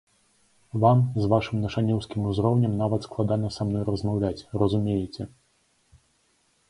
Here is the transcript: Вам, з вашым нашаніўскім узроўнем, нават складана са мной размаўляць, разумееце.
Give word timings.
Вам, 0.83 1.01
з 1.23 1.27
вашым 1.33 1.59
нашаніўскім 1.65 2.21
узроўнем, 2.31 2.73
нават 2.81 3.05
складана 3.09 3.53
са 3.59 3.71
мной 3.71 3.83
размаўляць, 3.91 4.47
разумееце. 4.63 5.23